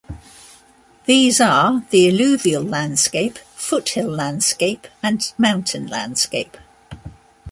[1.05, 6.57] These are the: alluvial landscape, foothill landscape and mountain landscape.